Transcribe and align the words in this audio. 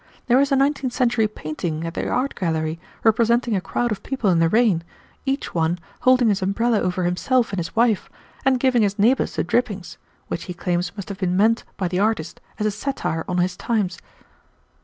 There 0.25 0.39
is 0.41 0.51
a 0.51 0.55
nineteenth 0.55 0.93
century 0.93 1.27
painting 1.27 1.85
at 1.85 1.93
the 1.93 2.09
Art 2.09 2.33
Gallery 2.33 2.79
representing 3.03 3.55
a 3.55 3.61
crowd 3.61 3.91
of 3.91 4.01
people 4.01 4.31
in 4.31 4.39
the 4.39 4.49
rain, 4.49 4.83
each 5.27 5.53
one 5.53 5.77
holding 5.99 6.29
his 6.29 6.41
umbrella 6.41 6.79
over 6.81 7.03
himself 7.03 7.51
and 7.53 7.59
his 7.59 7.75
wife, 7.75 8.09
and 8.43 8.59
giving 8.59 8.81
his 8.81 8.97
neighbors 8.97 9.35
the 9.35 9.43
drippings, 9.43 9.99
which 10.27 10.45
he 10.45 10.55
claims 10.55 10.91
must 10.95 11.09
have 11.09 11.19
been 11.19 11.37
meant 11.37 11.65
by 11.77 11.87
the 11.87 11.99
artist 11.99 12.41
as 12.57 12.65
a 12.65 12.71
satire 12.71 13.23
on 13.27 13.37
his 13.37 13.55
times." 13.55 13.99